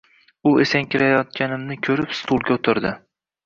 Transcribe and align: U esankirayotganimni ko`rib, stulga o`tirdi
U 0.51 0.53
esankirayotganimni 0.63 1.79
ko`rib, 1.91 2.11
stulga 2.23 2.61
o`tirdi 2.61 2.99